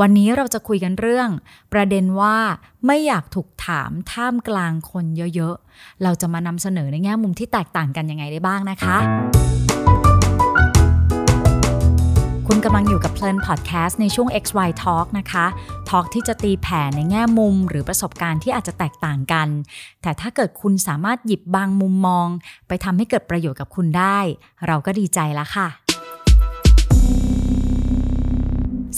[0.00, 1.28] วันนี้เราจะคุยกันเรื่อง
[1.72, 2.36] ประเด็นว่า
[2.86, 8.96] ไม่อยากถูกถามท่ามกลางคนเยอะๆ เราจะมานำเสนอในแง่มุมที่แตกต่างกันยังไงได้บ้างนะคะ
[12.46, 15.46] คุณกำลังอยู่กับเพลินพอดแคสต์ในช่วง XY Talk นะคะ
[15.90, 19.48] Talk ที่จะตีแผ่ในแง่มุมหรือประสบการณ์ที่อาจจะแตกต่างกัน
[20.02, 22.28] แต่ถ้าเกิดคุณสามารถหยิบบางมุมมอง
[22.68, 24.18] ไปทำให้เกิดประโยชน์กับคุณได้
[24.66, 25.85] เราก็ดีใจแล้วค่ะ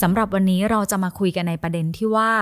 [0.02, 2.32] สำหรับวันนี้เราจะมาคุยกันในประเด็นที่ว่า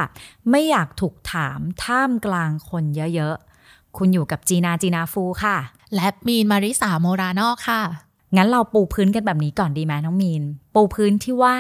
[0.51, 2.85] ไม่อยากถูกถามท่ามกลางคน
[3.15, 5.57] เยอะๆ คุณอยู่กับจีนาจีนาฟูค่ะ
[5.95, 7.83] และมีนมาริสาโมรานอค่ะ
[8.37, 10.43] งั้นเราปูพื้นกันแบบนี้ก่อนดีไหมน้องมีน
[10.75, 11.57] ปูพื้นที่ว่า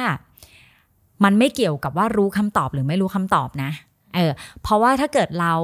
[1.25, 3.71] มันไม่เกี่ยวกับว่ารู้คำตอบหรือไม่รู้คำตอบนะ
[4.15, 5.55] เออเพราะว่าถ้าเกิดเรา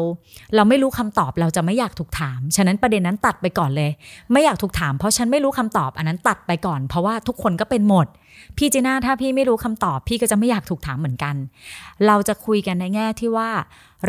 [0.54, 3.90] เราไม่รู้คำตอบเราจะไม่อยากถูกถาม ฉะนั้นประเด็นนั้นตัดไปก่อนเลย
[4.32, 8.06] ไม่อยากถูกถาม เพราะฉันไม่รู้คำตอบอันนั้นตัดไปก่อน เพราะว่าทุกคนก็เป็นหมด
[8.56, 11.34] พี่จีน่าถ้าพี่ไม่รู้คำตอบ พี่ก็จะไม่อยากถูกถามเหมือนกัน
[12.06, 13.50] เราจะคุยกันในแง่ที่ว่า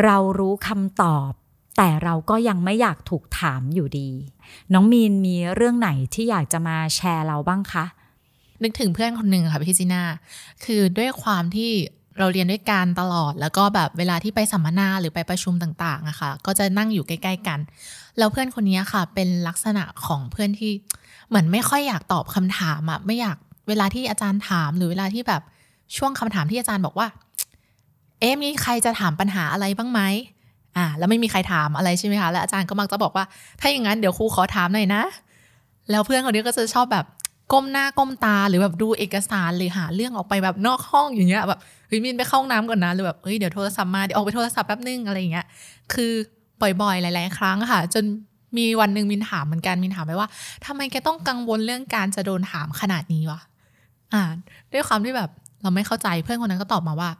[0.04, 1.30] เรารู้คำตอบ
[1.76, 4.10] แต่เราก็ยังไม่อยากถูกถามอยู่ดี
[4.72, 7.84] น้องมีนมีเรื่องไหนที่อยากจะมาแชร์เราบ้างคะ
[8.62, 10.02] นึกถึงเพื่อนคนหนึ่งค่ะพี่จีน่า
[10.64, 11.72] คือด้วยความที่
[12.18, 17.58] เราเรียนด้วยกันตลอด แล้วก็แบบเวลาที่ไปสัมมนาหรือไปประชุมต่างๆอะค่ะ ก็จะนั่งอยู่ใกล้ๆกัน
[18.18, 20.72] แล้วเพื่อนคนนี้ค่ะ เป็นลักษณะของเพื่อนที่
[21.28, 23.36] เหมือนไม่ค่อยอยากตอบคำถามอะไม่อยาก
[23.68, 25.42] เวลาที่อาจารย์ถาม หรือเวลาที่แบบ
[25.96, 27.06] ช่วงคำถามที่อาจารย์บอกว่า
[28.20, 30.00] เอ๊ะมีใครจะถามปัญหาอะไรบ้างไหม
[30.76, 33.24] อ่าแล้วไม่มีใครถามอะไรใช่ไหมคะแล้วอาจารย์ก็มักจะบอกว่า
[33.60, 35.02] ถ้าอย่างนั้นเดี๋ยวครูขอถามหน่อยนะ
[35.90, 37.06] แล้วเพื่อนคนนี้ก็จะชอบแบบ
[37.52, 41.60] ก้มหน้าก้มตาหรือแบบดูเอกสารหรือหาเรื่องออกไปแบบนอกห้องอย่างเงี้ยแบบ
[41.94, 45.46] เฮ้ยมินไปเข้าห้องน้ำก่อนนะหรือแบบเฮ้ยเดี๋ยวโทรศัพท์มาเดี๋ยวออกไปโทรศัพท์แป๊บนึงอะไรอย่างเงี้ย
[45.92, 46.12] คือ
[46.82, 48.04] บ่อยๆ หลาย ๆ ครั้งค่ะ จน
[48.56, 50.28] มีวันหนึ่งมินถามเหมือนกันมินถามไปว่า
[50.66, 53.40] ทำไมแกต้องกังวลเรื่องการจะโดนถามขนาดนี้วะ
[54.14, 54.22] อ่า
[54.72, 55.30] ด้วยความที่แบบ
[55.62, 57.10] เราไม่เข้าใจเพื่อนคนนั้นก็ตอบมาว่า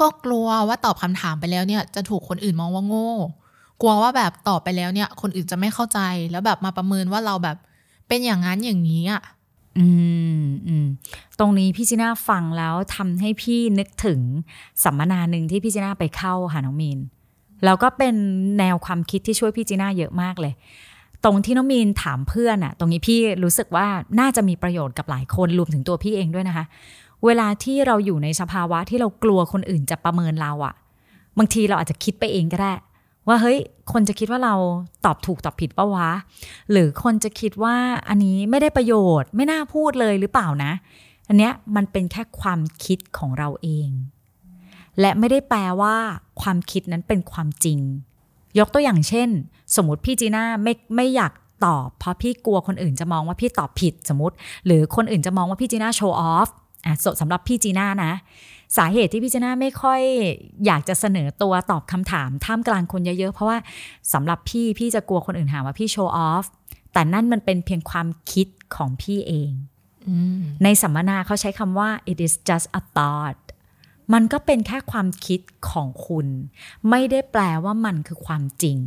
[0.00, 3.10] ก็กลัวว่าตอบคำถามไปแล้วเนี่ย จะถูกคนอื่นมองว่าโง่
[3.80, 6.00] กลัวว่าแบบตอบไปแล้วเนี่ย คนอื่นจะไม่เข้าใจ
[6.30, 7.56] แล้วแบบมาประเมินว่าเราแบบ
[8.08, 9.22] เป็นอย่างนั้นอย่างนี้อะ
[9.78, 9.86] อื
[10.42, 10.86] มอืม
[11.38, 14.20] ตรงนี้พี่จีน่าฟังแล้วทำให้พี่นึกถึง
[14.84, 16.98] สัมมนาหนึ่งที่พี่จีน่าไปเข้าค่ะน้องมีน
[17.64, 18.14] แล้วก็เป็น
[18.58, 20.54] แนวความคิดที่ช่วยพี่จีน่าเยอะมากเลย
[21.24, 23.86] ตรงที่น้องมีนถามเพื่อนอะตรงนี้พี่รู้สึกว่า
[24.20, 26.64] น่าจะมีประโยชน์กับหลายคนรวมถึงตัวพี่เองด้วยนะคะ
[27.24, 30.74] เวลาที่เราอยู่ในสภาวะที่เรากลัวคนอื่นจะประเมินเราอะ
[31.38, 32.72] บางทีเราอาจจะคิดไปเองก็ได้
[33.28, 33.58] ว่าเฮ้ย
[33.92, 34.54] คนจะคิดว่าเรา
[35.04, 36.10] ตอบถูกตอบผิดปะวะ
[36.70, 37.76] หรือคนจะคิดว่า
[38.08, 40.72] อันนี้ไม่ได้ประโยชน์ ไม่น่าพูดเลยหรือเปล่านะ
[41.28, 43.88] อันเนี้ยมันเป็นแค่ความคิดของเราเอง
[45.00, 45.96] และไม่ได้แปลว่า
[46.40, 47.78] ความคิดนั้นเป็นความจริง
[48.58, 49.28] ยกตัวอย่างเช่น
[49.76, 51.32] สมมติพี่จีน่าไม่ไม่อยาก
[51.66, 54.34] ตอบ เพราะพี่กลัวคนอื่นจะมองว่าพี่ตอบผิดสมมติ
[54.66, 56.48] หรือคนอื่นจะมองว่าพี่จีน่าโชว์ออฟ
[56.86, 58.12] อะสำหรับพี่จีน่านะ
[58.76, 60.00] สาเหตุที่พี่จีน่าไม่ค่อย
[60.66, 63.58] อยากจะเสนอตัวตอบคำถามท่ามกลางคนเยอะๆ เพราะว่า
[64.12, 66.44] สำหรับพี่พี่จะกลัวคนอื่นหาว่าพี่โชว์ออฟ
[66.92, 69.52] แต่นั่นมันเป็นเพียงความคิดของพี่เอง
[70.64, 73.40] ในสัมมนาเขาใช้คำว่า it is just a thought
[74.12, 75.40] มันก็เป็นแค่ความคิด
[75.70, 76.26] ของคุณ
[76.90, 78.78] ไม่ได้แปลว่ามันคือความจริง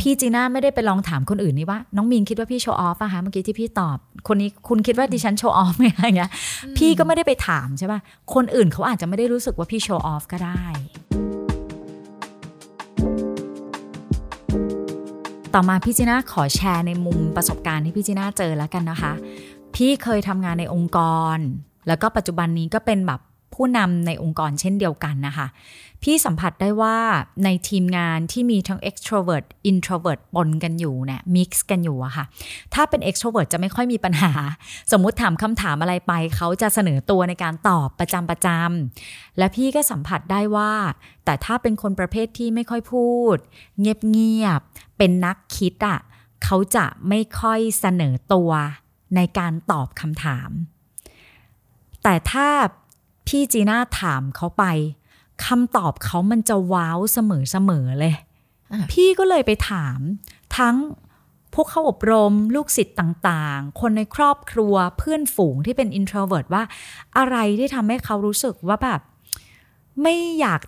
[0.00, 6.30] พี่จีน่าไม่ได้ไปลองถามคนอื่นนี่ว่า น้องมีนคิดว่าพี่โชว์ออฟอะคะเมื่อกี้ที่พี่ตอบ คนนี้คุณคิดว่าดิฉันโชว์ออฟไหมอะไรเงี้ย
[6.76, 8.00] พี่ก็ไม่ได้ไปถามใช่ป่ะ
[8.34, 10.64] คนอื่นเขาอาจจะไม่ได้รู้สึกว่าพี่โชว์ออฟก็ได้
[15.54, 19.12] ต่อมาพี่จีน่าขอแชร์ในมุมประสบการณ์ที่พี่จีน่าเจอแล้วกันนะคะ
[19.74, 20.98] พี่เคยทำงานในองค์ก
[21.36, 21.38] ร
[21.88, 23.20] แล้วก็ปัจจุบันนี้ก็เป็นแบบ
[23.54, 25.46] ผู้นำในองค์กรเช่นเดียวกันนะคะ
[26.02, 26.96] พี่สัมผัสได้ว่า
[27.44, 32.24] ในทีมงานที่มีทั้ง extrovert introvert ปนกันอยู่เนี่ย mix กันอยู่อะค่ะ
[32.74, 34.32] ถ้าเป็น extrovert จะไม่ค่อยมีปัญหา
[34.92, 40.72] สมมุติถามคำถามอะไรไป เขาจะเสนอตัวในการตอบประจำประจำและพี่ก็สัมผัสได้ว่า
[41.24, 43.36] แต่ถ้าเป็นคนประเภทที่ไม่ค่อยพูด
[43.80, 46.00] เงียบๆเป็นนักคิดอะ
[46.44, 48.50] เขาจะไม่ค่อยเสนอตัว
[49.16, 50.50] ในการตอบคำถาม
[52.02, 52.48] แต่ถ้า
[53.26, 54.64] พี่จีน่าถามเขาไป
[55.44, 58.14] คำตอบเขามันจะว้าวเสมอเสมอเลย
[58.92, 59.98] พี่ก็เลยไปถาม
[60.56, 60.76] ทั้ง
[61.54, 66.62] พวกเข้าอบรมลูกศิษย์ต่างๆ คนในครอบครัวเพื่อนฝูงที่เป็น introvert ว่า
[67.18, 69.00] อะไรที่ทำให้เขารู้สึกว่าแบบ
[70.02, 70.60] ไม่อยาก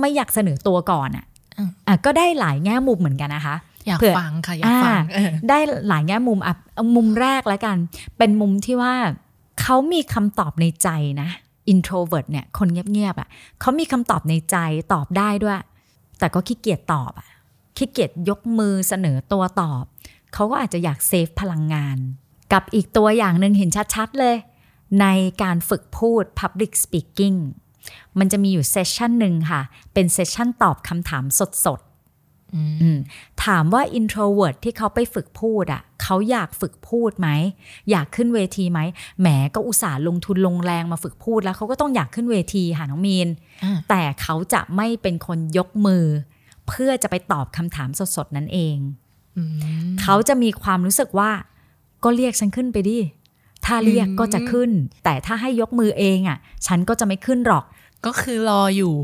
[0.00, 1.26] ไม่อยากเสนอตัวก่อนอะ
[1.86, 3.56] อะก็ได้หลายแง่มุมเหมือนกันนะคะ
[3.86, 5.02] อยากฟังค่ะอยากฟัง
[5.48, 6.54] ได้หลายแง่มุมอะ
[6.96, 7.76] มุมแรกแล้วกัน
[8.18, 8.94] เป็นมุมที่ว่า
[9.62, 10.88] เขามีคำตอบในใจ
[11.20, 11.30] นะ
[11.72, 13.28] introvert เนี่ย คนเงียบๆอะ่ะ
[13.60, 14.56] เขามีคำตอบในใจ
[14.92, 15.58] ตอบได้ด้วย
[16.18, 17.28] แต่ก็ขี้เกียจตอบอะ่ะ
[17.76, 19.84] ขี้เกียจยกมือเสนอตัวตอบ
[20.34, 21.98] เขาก็อาจจะอยากเซฟพลังงาน
[22.52, 24.36] กับอีกตัวอย่างหนึ่งเห็นชัดๆเลย
[25.00, 25.06] ใน
[25.42, 27.38] การฝึกพูด Public Speaking
[28.18, 29.62] มันจะมีอยู่เซสชันหนึ่งค่ะ
[29.94, 31.24] เป็นเซสชันตอบคำถาม
[31.66, 31.91] สดๆ
[33.44, 37.28] ถามว่า introvert ที่เขาไปฝึกพูดอะ่ะเขาอยากฝึกพูดไหม
[37.90, 38.80] อยากขึ้นเวทีไหม
[39.20, 43.28] แหมก็อุตส่าห์ลงทุนลงแรงมาฝึกพูดแล้วเขาก็ต้องอยากขึ้นเวทีค่ะน้องมีน
[43.88, 46.04] แต่เขาจะไม่เป็นคนยกมือ
[46.68, 48.76] เพื่อจะไปตอบคำถามสดๆนั่นเอง
[50.02, 51.30] เขาจะมีความรู้สึกว่า
[52.04, 52.98] ก็เรียกฉันขึ้นไปดิ
[53.66, 54.70] ถ้าเรียกก็จะขึ้น
[55.04, 57.64] แต่ถ้าให้ยกมือเองอะ่ะ ฉันก็จะไม่ขึ้นหรอก
[58.06, 58.94] ก็คือรออยู่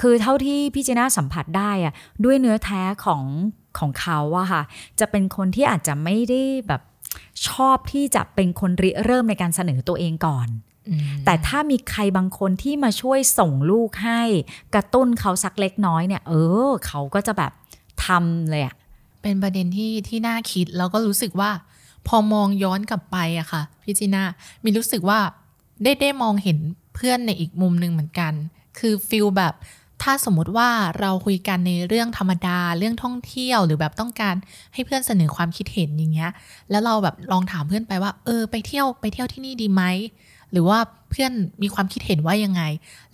[0.00, 3.24] คือเท่าที่พี่จีน่าสัมผัสได้อะด้วยเนื้อแท้ของ
[3.78, 4.62] ของเขาอะค่ะ
[5.00, 6.82] จะเป็นคนที่อาจจะไม่ได้แบบ
[7.48, 10.48] ชอบที่จะเป็นคนริเริ่มในการเสนอตัวเองก่อน
[11.24, 14.20] แต่ถ้ามีใครบางคนที่มาช่วยส่งลูกให้
[14.74, 16.32] กระตุ้นเขาสักเล็กน้อยเนี่ย เอ
[16.66, 17.52] อ เขาก็จะแบบ
[18.06, 18.74] ทำเลยอะ
[19.22, 21.50] เป็นประเด็นที่ที่น่าคิดแล้วก็รู้สึกว่า
[22.06, 24.24] พอมองย้อนกลับไปอะค่ะพี่จีน่า
[24.64, 25.18] มีรู้สึกว่า
[25.82, 26.58] ได้ได้มองเห็น
[26.94, 28.32] เพื่อนในอีกมุมหนึ่งเหมือนกัน
[28.78, 29.54] คือฟิลแบบ
[30.02, 30.68] ถ้าสมมติว่า
[31.00, 34.34] เราคุยกันในเรื่องธรรมดาเรื่องท่องเที่ยวหรือแบบต้องการ
[34.74, 36.30] ให้เพื่อนเสนอความคิดเห็นอย่างเงี้ย
[36.70, 39.82] แล้วเราแบบลองถามเพื่อนไปว่า เออ ไปเที่ยวไปเที่ยวที่นี่ดีไหม
[40.52, 40.78] หรือว่า
[41.10, 42.62] เพื่อนมีความคิดเห็นว่ายังไง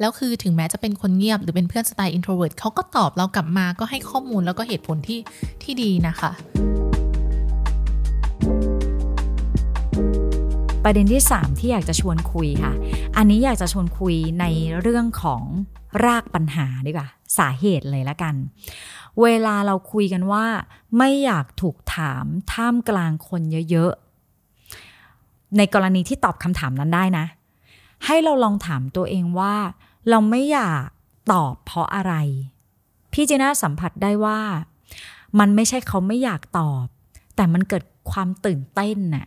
[0.00, 5.20] แล้วคือถึงแม้จะเป็นคนเงียบหรือเป็นเพื่อนสไตล์ introvert เขาก็ตอบเรากลับมาก็ให้ข้อมูลแล้วก็เหตุผลที่
[5.62, 6.30] ที่ดีนะคะ
[10.84, 12.72] ประเด็นที่ 3 ที่อยากจะชวนคุยค่ะ
[13.16, 14.44] อันนี้อยากจะชวนคุยใน
[14.80, 15.42] เรื่องของ
[16.04, 17.08] รากปัญหาดีกว่า
[17.38, 18.34] สาเหตุเลยละกัน
[19.22, 20.44] เวลาเราคุยกันว่า
[20.98, 27.26] ไม่อยากถูกถามท่ามกลางคนเยอะๆ ในกรณีที่ตอบคำถามนั้นได้นะ
[28.04, 29.54] ให้เราลองถามตัวเองว่า
[30.08, 30.84] เราไม่อยาก
[31.32, 32.14] ตอบเพราะอะไร
[33.12, 34.40] พี่จีน่าสัมผัสได้ว่า
[35.38, 36.84] มันไม่ใช่เขาไม่อยากตอบ
[37.36, 39.26] แต่มันเกิดความตื่นเต้นน่ะ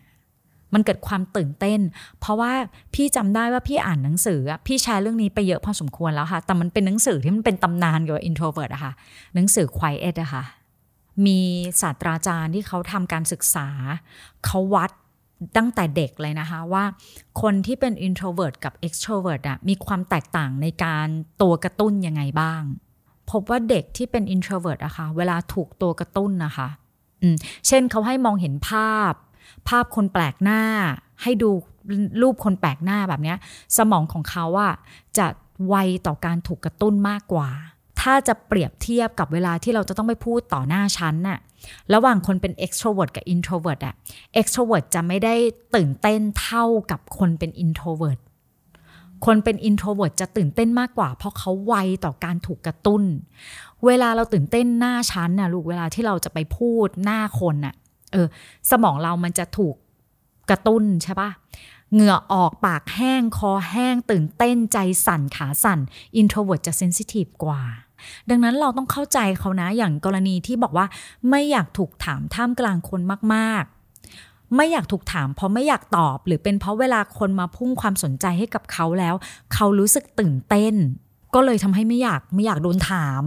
[0.74, 1.80] มันเกิดความตื่นเต้น
[2.20, 2.52] เพราะว่า
[2.94, 8.94] พี่จำได้ว่าพี่อ่านหนังสือพี่แชร์เรื่องนี้ไปเยอะพอสมควรแล้วค่ะ แต่มันเป็นหนังสือที่มันเป็นตำนานเกี่ยวกับ introvert อะค่ะ
[9.36, 10.44] หนังสือ quiet อะค่ะ
[11.26, 11.40] มี
[11.82, 13.68] ศาสตราจารย์ที่เขาทำการศึกษา
[14.46, 14.92] เขาวัด
[15.58, 16.84] ตั้งแต่เด็กเลยนะคะว่า
[17.42, 21.08] คนที่เป็น introvert กับ extrovert อะมีความแตกต่างในการ
[21.42, 22.62] ตัวกระตุ้นยังไงบ้าง
[23.32, 26.68] พบว่าเด็กที่เป็น introvert อะคะ่ะเวลาถูกตัวกระตุ้นนะคะ
[27.68, 29.14] เช่นเขาให้มองเห็นภาพ
[29.68, 30.62] ภาพคนแปลกหน้า
[31.24, 31.50] ให้ดู
[32.22, 33.36] รูปคนแปลกหน้าแบบนี้
[33.78, 34.74] สมองของเขาอะ
[35.18, 35.28] จะ
[35.68, 35.76] ไว
[36.08, 37.50] ต่อการถูกกระตุ้นมากกว่า
[38.02, 41.40] ถ้าจะเปรียบเทียบกับเวลาที่เราจะต้องไปพูดต่อหน้าชั้นน่ะ
[41.94, 43.96] ระหว่างคนเป็น extrovert กับ introvert อะ
[44.40, 45.36] extrovert จะไม่ได้
[45.76, 48.20] ตื่นเต้นเท่ากับคนเป็น introvert
[49.26, 53.04] คนเป็น introvert จะตื่นเต้นมากกว่า เพราะเขาไวต่อการถูกกระตุ้น
[53.86, 57.76] เวลาเราตื่นเต้นหน้าชั้นน่ะลูกเวลาที่เราจะไปพูดหน้าคนน่ะ
[58.18, 58.28] ออ
[58.72, 59.76] สมองเรามันจะถูก
[60.50, 61.30] กระตุ้นใช่ปะ
[61.94, 65.80] เหงื่อออกปากแห้งคอแห้งตื่นเต้นใจสั่นขาสั่น
[66.22, 67.64] introvert จะเซนซิทีฟกว่า
[68.30, 70.86] ดังนั้นเราต้องเข้าใจเขานะอย่างกรณีที่บอกว่า
[71.30, 73.02] ไม่อยากถูกถามท่ามกลางคน
[73.34, 79.16] มากๆ ไม่อยากถูกถาม เพราะไม่อยากตอบ หรือเป็นเพราะเวลาคนมาพุ่งความสนใจให้กับเขาแล้ว
[79.54, 80.74] เขารู้สึกตื่นเต้น
[81.34, 83.24] ก็เลยทำให้ไม่อยากไม่อยากโดนถาม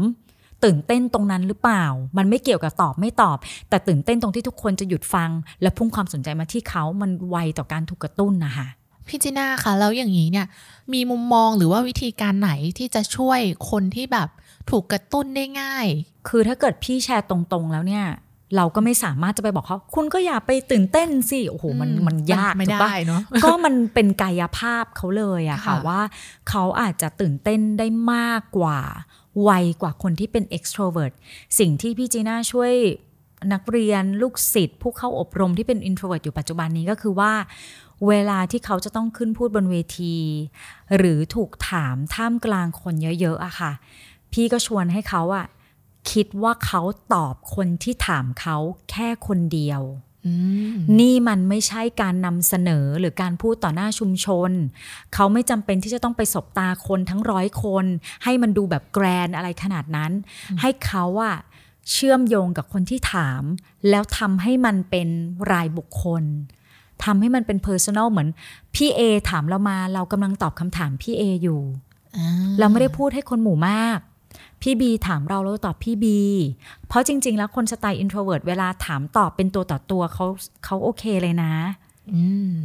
[0.64, 1.84] ตื่นเต้นตรงนั้นหรือเปล่า
[2.18, 5.30] มันไม่เกี่ยวกับตอบไม่ตอบ แต่ตื่นเต้นตรงที่ทุกคนจะหยุดฟัง
[5.62, 8.66] และพุ่งความสนใจมาที่เขามันไวต่อการถูกกระตุ้นนะคะ
[9.08, 10.46] พี่จีน่าคะแล้วอย่างนี้เนี่ย
[10.92, 14.28] มีมุมมองหรือว่าวิธีการไหนที่จะช่วยคนที่แบบ
[14.70, 15.86] ถูกกระตุ้นได้ง่าย
[16.28, 18.06] คือถ้าเกิดพี่แชร์ตรงๆแล้วเนี่ย
[18.56, 26.00] เราก็ไม่สามารถจะไปบอกเขาคุณก็อย่าไปตื่นเต้นสิโอ้โหมันมันยากไม่ได้เนาะก็มันเป็นกายภาพเขาเลยอะค่ะว่า
[26.48, 28.80] เขาอาจจะตื่นเต้นได้มากกว่า
[29.42, 29.50] ไว
[29.82, 31.14] กว่าคนที่เป็น extrovert
[31.58, 32.72] สิ่งที่พี่จีน่าช่วย
[33.52, 37.32] นักเรียนลูกศิษย์ผู้เข้าอบรมที่เป็น introvert อยู่ปัจจุบันนี้ก็คือว่า
[38.08, 40.16] เวลาที่เขาจะต้องขึ้นพูดบนเวที
[40.96, 43.72] หรือถูกถามท่ามกลางคนเยอะๆอะค่ะ
[44.32, 45.46] พี่ก็ชวนให้เขาอะ
[46.12, 46.82] คิดว่าเขา
[47.14, 48.56] ตอบคนที่ถามเขา
[48.90, 49.82] แค่คนเดียว
[51.00, 54.50] นี่มันไม่ใช่การนำเสนอหรือการพูดต่อหน้าชุมชน
[55.14, 57.84] เขาไม่จำเป็นที่จะต้องไปสบตาคนทั้งร้อยคน
[58.24, 60.12] ให้มันดูแบบ grand อะไรขนาดนั้น
[60.60, 61.36] ให้เขาอะ
[61.90, 63.42] เชื่อมโยงกับคนที่ถาม
[63.90, 65.08] แล้วทำให้มันเป็น
[65.52, 66.24] รายบุคคล
[67.04, 68.28] ทำให้มันเป็น personal เหมือน
[68.74, 69.00] พี่เอ
[69.30, 71.60] ถามเรามาเรากำลังตอบคำถามพี่เออยู่
[72.58, 73.98] เราไม่ได้พูดให้คนหมู่มาก
[74.62, 76.18] พี่บีถามเราเราตอบพี่บี
[76.88, 80.26] เพราะจริง ๆ แล้วคนสไตล์ introvert เวลาถามตอบเป็นตัวต่อตัวเขา
[80.64, 81.52] เขาโอเคเลยนะ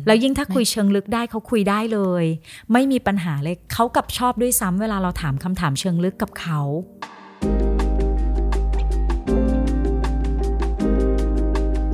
[0.05, 2.25] แล้วยิ่งถ้าคุยเชิงลึกได้เขาคุยได้เลย
[2.71, 6.59] ไม่มีปัญหาเลยเขากับชอบด้วยซ้ำเวลาเราถามคำถามเชิงลึกกับเขา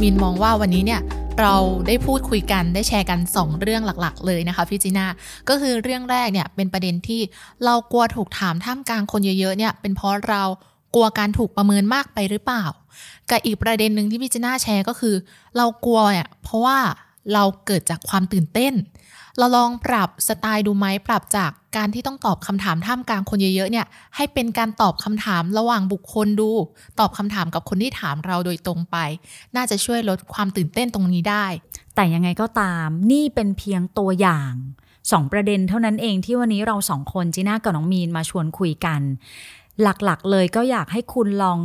[0.01, 1.01] มินมองว่าวันนี้เนี่ย
[1.39, 1.55] เรา
[1.87, 5.05] ได้พูดคุยกันได้แชร์กัน 2 เรื่องหลักๆ เลยนะคะพี่จีน่า
[5.49, 7.21] ก็คือเรื่องแรกเนี่ยเป็นประเด็นที่
[7.65, 10.43] เรากลัวถูกถามท่ามกลางคนเยอะๆเนี่ยเป็นเพราะเรา
[10.95, 12.63] กลัวการถูกประเมินมากไปหรือเปล่า
[13.29, 15.15] กับอีกประเด็นหนึ่งที่พี่จีน่าแชร์ก็คือ
[15.57, 16.77] เรากลัวเนี่ยเพราะว่า
[17.33, 18.73] เราเกิดจากความตื่นเต้น
[19.37, 23.85] เราลองปรับสไตล์ดูไหมปรับจากการที่ต้องตอบคำถามท่ามกลางคนเยอะๆเนี่ย
[24.15, 26.49] ให้เป็นการตอบคำถามระหว่างบุคคลดู
[26.99, 28.97] ตอบคำถามกับคนที่ถามเราโดยตรงไป
[29.55, 31.45] น่าจะช่วยลดความตื่นเต้นตรงนี้ได้
[31.95, 34.53] แต่ยังไงก็ตาม นี่เป็นเพียงตัวอย่าง
[35.11, 39.01] สองประเด็นเท่านั้นเองที่วันนี้เราสองคนจีน่ากับน้องมีนมาชวนคุยกัน
[39.81, 41.59] หลักๆ เลยก็อยากให้คุณลอง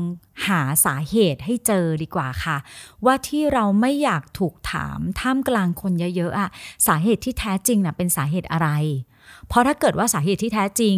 [0.46, 2.56] หาสาเหตุให้เจอดีกว่าค่ะ
[3.04, 6.48] ว่าที่เราไม่อยากถูกถามท่ามกลางคนเยอะๆอะ
[6.86, 8.68] สาเหตุที่แท้จริงน่ะเป็นสาเหตุอะไร
[9.48, 10.96] เพราะถ้าเกิดว่าสาเหตุที่แท้จริง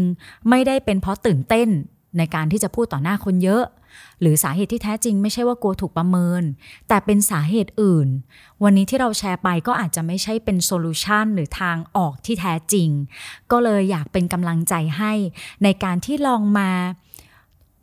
[0.49, 1.69] ไม่ได้เป็นเพราะตื่นเต้น
[2.19, 3.65] ในการที่จะพูดต่อหน้าคนเยอะ
[4.21, 6.43] หรือสาเหตุที่แท้จริงไม่ใช่ว่ากลัวถูกประเมิน
[6.89, 8.09] แต่เป็นสาเหตุอื่น
[8.63, 12.89] วันนี้ที่เราแชร์ไปก็อาจจะไม่ใช่เป็นโซลูชันหรือทางออกที่แท้จริง
[13.51, 15.13] ก็เลยอยากเป็นกำลังใจให้
[15.63, 16.71] ในการที่ลองมา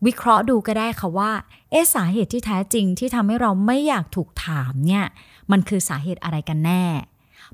[0.06, 1.32] วิเคราะห์ดูก็ได้ค่ะว่า
[1.72, 5.06] เอ๊สาเหตุที่แท้จริงที่ทำให้เราไม่อยากถูกถามเนี่ย
[5.52, 6.86] มันคือสาเหตุอะไรกันแน่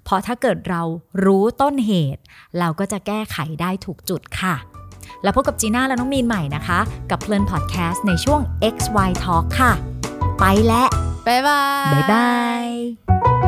[0.03, 0.81] เพราะถ้าเกิดเรา
[1.25, 2.21] รู้ต้นเหตุ
[2.59, 4.55] เราก็จะแก้ไขได้ถูกจุดค่ะ
[5.23, 6.79] แล้วพบกับจีน่าและน้องมีนใหม่นะคะ
[7.11, 8.39] กับเพลินพอดแคสต์ในช่วง
[8.75, 9.71] XY Talk ค่ะ
[10.39, 10.89] ไปแล้ว
[11.27, 12.29] บ๊ายบาย บ๊ายบา
[12.63, 13.40] ย